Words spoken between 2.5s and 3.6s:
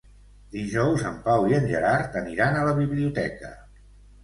a la biblioteca.